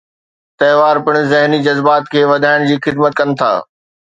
تہوار 0.57 0.97
پڻ 1.05 1.15
ذھني 1.31 1.59
جذبات 1.67 2.03
کي 2.11 2.21
وڌائڻ 2.31 2.59
جي 2.69 2.75
خدمت 2.85 3.11
ڪن 3.19 3.29
ٿا. 3.39 3.51